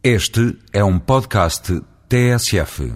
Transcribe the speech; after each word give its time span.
Este 0.00 0.56
é 0.72 0.84
um 0.84 0.96
podcast 0.96 1.82
TSF. 2.08 2.94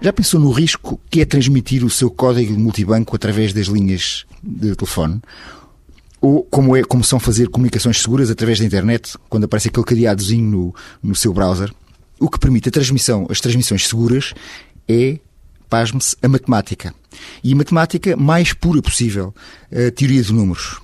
Já 0.00 0.12
pensou 0.12 0.40
no 0.40 0.50
risco 0.50 1.00
que 1.08 1.20
é 1.20 1.24
transmitir 1.24 1.84
o 1.84 1.90
seu 1.90 2.10
código 2.10 2.58
multibanco 2.58 3.14
através 3.14 3.52
das 3.52 3.68
linhas 3.68 4.26
de 4.42 4.74
telefone? 4.74 5.22
Ou 6.20 6.42
como, 6.44 6.76
é, 6.76 6.82
como 6.82 7.04
são 7.04 7.20
fazer 7.20 7.48
comunicações 7.48 8.00
seguras 8.00 8.30
através 8.30 8.58
da 8.58 8.64
internet, 8.64 9.16
quando 9.28 9.44
aparece 9.44 9.68
aquele 9.68 9.84
cadeadozinho 9.84 10.50
no, 10.50 10.74
no 11.02 11.14
seu 11.14 11.32
browser? 11.32 11.72
O 12.18 12.30
que 12.30 12.38
permite 12.38 12.68
a 12.68 12.72
transmissão, 12.72 13.26
as 13.30 13.40
transmissões 13.40 13.86
seguras 13.86 14.32
é, 14.88 15.18
pasme-se, 15.68 16.16
a 16.22 16.28
matemática. 16.28 16.94
E 17.42 17.52
a 17.52 17.56
matemática 17.56 18.16
mais 18.16 18.52
pura 18.52 18.80
possível, 18.80 19.34
a 19.70 19.90
teoria 19.90 20.22
de 20.22 20.32
números. 20.32 20.80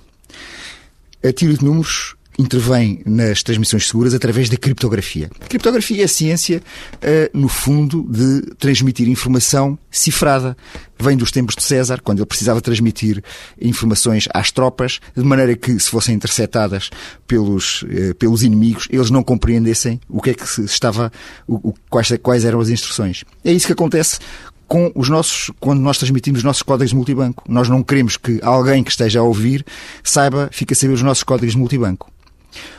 A 1.25 1.33
teoria 1.33 1.57
de 1.57 1.65
números 1.65 2.15
intervém 2.39 3.03
nas 3.05 3.43
transmissões 3.43 3.87
seguras 3.87 4.15
através 4.15 4.49
da 4.49 4.57
criptografia. 4.57 5.31
A 5.41 5.47
criptografia 5.47 6.03
é 6.03 6.05
a 6.05 6.09
ciência, 6.09 6.63
eh, 7.01 7.31
no 7.35 7.49
fundo, 7.49 8.07
de 8.09 8.55
transmitir 8.57 9.09
informação 9.09 9.79
cifrada. 9.91 10.57
Vem 10.99 11.17
dos 11.17 11.31
tempos 11.31 11.55
de 11.57 11.63
César, 11.63 12.01
quando 12.03 12.21
ele 12.21 12.27
precisava 12.27 12.61
transmitir 12.61 13.23
informações 13.61 14.29
às 14.33 14.51
tropas, 14.51 15.01
de 15.17 15.25
maneira 15.25 15.57
que, 15.57 15.79
se 15.79 15.91
fossem 15.91 16.15
interceptadas 16.15 16.91
pelos, 17.27 17.85
eh, 17.91 18.15
pelos 18.15 18.43
inimigos, 18.43 18.87
eles 18.91 19.11
não 19.11 19.23
compreendessem 19.23 20.01
o 20.09 20.21
que 20.23 20.31
é 20.31 20.35
que 20.35 20.49
se 20.49 20.65
estava, 20.65 21.13
o, 21.47 21.75
quais, 21.91 22.13
quais 22.23 22.45
eram 22.45 22.61
as 22.61 22.69
instruções. 22.69 23.25
É 23.45 23.53
isso 23.53 23.67
que 23.67 23.73
acontece 23.73 24.19
com 24.73 24.91
os 24.95 25.11
nossos, 25.11 25.51
quando 25.61 25.81
nós 25.81 25.99
transmitimos 25.99 26.39
os 26.39 26.45
nossos 26.45 26.63
códigos 26.63 26.95
multibanco. 26.95 27.45
Nós 27.47 27.69
não 27.69 27.83
queremos 27.83 28.17
que 28.17 28.41
alguém 28.43 28.83
que 28.83 28.91
esteja 28.91 29.21
a 29.21 29.23
ouvir 29.23 29.65
saiba, 30.03 30.49
fique 30.51 30.73
a 30.73 30.77
saber 30.77 30.95
os 30.95 31.03
nossos 31.03 31.23
códigos 31.25 31.55
multibanco. 31.55 32.12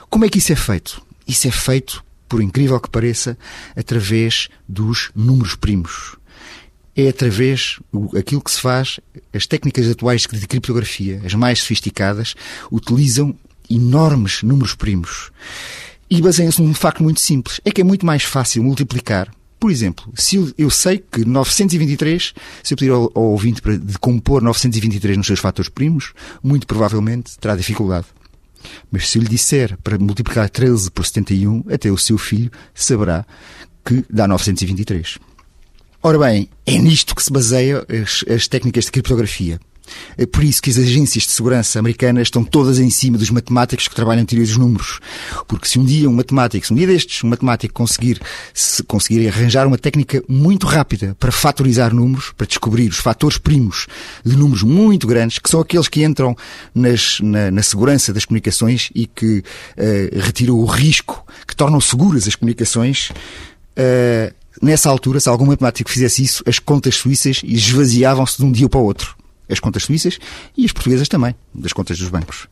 Como 0.10 0.26
é 0.26 0.30
que 0.30 0.38
isso 0.38 0.52
é 0.52 0.56
feito? 0.56 1.02
Isso 1.28 1.48
é 1.48 1.52
feito, 1.52 2.04
por 2.28 2.42
incrível 2.42 2.80
que 2.80 2.90
pareça, 2.90 3.38
através 3.76 4.50
dos 4.68 5.12
números 5.16 5.56
primos. 5.56 6.16
É 6.96 7.10
através 7.10 7.80
aquilo 8.18 8.42
que 8.42 8.52
se 8.52 8.62
faz, 8.62 9.00
as 9.34 9.48
técnicas 9.48 9.90
atuais 9.90 10.22
de 10.22 10.48
criptografia, 10.48 11.22
as 11.26 11.34
mais 11.34 11.60
sofisticadas, 11.60 12.36
utilizam 12.72 13.36
enormes 13.70 14.44
números 14.44 14.76
primos. 14.76 15.32
E 16.10 16.22
baseiam-se 16.22 16.62
num 16.62 16.74
facto 16.74 17.02
muito 17.02 17.20
simples. 17.20 17.60
É 17.66 17.72
que 17.72 17.82
é 17.82 17.84
muito 17.84 18.06
mais 18.06 18.24
fácil 18.24 18.64
multiplicar 18.64 19.32
por 19.64 19.72
exemplo, 19.72 20.12
se 20.14 20.54
eu, 20.58 20.70
sei 20.70 20.98
que 20.98 21.24
923, 21.24 22.34
se 22.62 22.74
eu 22.74 22.78
pedir 22.78 22.92
ao, 22.92 23.10
ao 23.16 23.24
ouvinte 23.32 23.62
para 23.62 23.78
de 23.78 23.98
compor 23.98 24.42
923 24.42 25.16
nos 25.16 25.26
seus 25.26 25.40
fatores 25.40 25.70
primos, 25.70 26.12
muito 26.44 26.68
provavelmente 26.68 27.40
terá 27.40 27.56
dificuldade. 27.56 28.06
Mas 28.92 29.10
se 29.10 29.20
lhe 29.20 29.28
disser 29.28 29.78
para 29.84 29.98
multiplicar 29.98 30.50
13 30.50 30.92
por 30.92 31.06
71, 31.06 31.66
até 31.72 31.92
o 31.92 31.98
seu 31.98 32.18
filho 32.18 32.52
saberá 32.74 33.26
que 33.86 34.04
dá 34.10 34.28
923. 34.28 35.20
Ora 36.02 36.20
bem, 36.20 36.50
é 36.66 36.78
nisto 36.78 37.16
que 37.16 37.24
se 37.24 37.32
baseia 37.32 37.86
as, 37.90 38.26
as 38.30 38.48
técnicas 38.48 38.86
de 38.86 38.92
criptografia. 38.92 39.60
É 40.18 40.26
por 40.26 40.44
isso 40.44 40.62
que 40.62 40.70
as 40.70 40.78
agências 40.78 41.24
de 41.24 41.32
segurança 41.32 41.80
americanas 41.80 42.24
estão 42.24 42.44
todas 42.44 42.80
em 42.80 42.90
cima 42.90 43.18
dos 43.18 43.30
matemáticos 43.30 43.88
que 43.88 43.96
trabalham 43.96 44.22
em 44.22 44.26
teoria 44.26 44.46
dos 44.46 44.58
números. 44.58 45.00
Porque 45.48 45.68
se 45.68 45.80
um 45.80 45.86
dia 45.86 46.10
um 46.10 46.14
matemático, 46.14 46.66
se 46.66 46.74
um 46.74 46.76
dia 46.76 46.88
destes, 46.88 47.24
um 47.24 47.30
matemático 47.30 47.74
conseguir, 47.74 48.22
se 48.54 48.84
conseguir 48.84 49.28
arranjar 49.28 49.68
uma 49.68 49.78
técnica 49.78 50.24
muito 50.28 50.68
rápida 50.68 51.16
para 51.20 51.32
fatorizar 51.32 51.94
números, 51.94 52.34
para 52.38 52.48
descobrir 52.48 52.90
os 52.90 52.98
fatores 52.98 53.38
primos 53.38 53.88
de 54.26 54.36
números 54.36 54.64
muito 54.64 55.08
grandes, 55.08 55.40
que 55.40 55.50
são 55.50 55.60
aqueles 55.60 55.88
que 55.88 56.04
entram 56.04 56.36
nas, 56.74 57.20
na, 57.22 57.52
na 57.52 57.64
segurança 57.64 58.14
das 58.14 58.26
comunicações 58.26 58.90
e 58.94 59.06
que 59.06 59.40
uh, 59.40 60.20
retiram 60.20 60.56
o 60.56 60.66
risco, 60.66 61.26
que 61.48 61.56
tornam 61.56 61.82
seguras 61.82 62.28
as 62.28 62.36
comunicações, 62.36 63.10
uh, 63.10 64.34
nessa 64.62 64.90
altura, 64.90 65.20
se 65.20 65.30
algum 65.30 65.46
matemático 65.46 65.90
fizesse 65.90 66.24
isso, 66.24 66.44
as 66.48 66.60
contas 66.60 66.96
suíças 66.96 67.42
esvaziavam-se 67.44 68.38
de 68.38 68.46
um 68.46 68.52
dia 68.52 68.70
para 68.70 68.80
o 68.80 68.84
outro 68.84 69.23
as 69.50 69.60
contas 69.60 69.84
suíças 69.84 70.18
e 70.58 70.66
as 70.66 70.72
portuguesas 70.72 71.08
também, 71.08 71.36
das 71.54 71.74
contas 71.74 71.98
dos 71.98 72.10
bancos. 72.10 72.48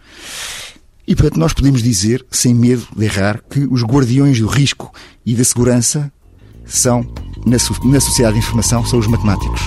E, 1.07 1.15
portanto, 1.15 1.39
nós 1.39 1.53
podemos 1.53 1.81
dizer, 1.81 2.25
sem 2.29 2.53
medo 2.53 2.87
de 2.95 3.05
errar, 3.05 3.41
que 3.49 3.67
os 3.69 3.83
guardiões 3.83 4.39
do 4.39 4.47
risco 4.47 4.93
e 5.25 5.35
da 5.35 5.43
segurança 5.43 6.11
são, 6.65 7.01
na, 7.45 7.57
na 7.91 7.99
sociedade 7.99 8.33
de 8.33 8.39
informação, 8.39 8.85
são 8.85 8.99
os 8.99 9.07
matemáticos. 9.07 9.61